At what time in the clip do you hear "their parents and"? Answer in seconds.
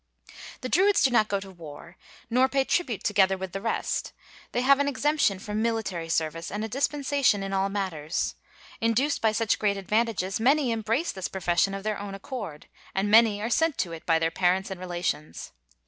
14.17-14.79